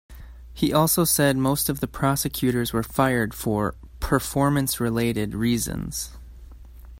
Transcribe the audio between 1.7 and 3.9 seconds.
the prosecutors were fired for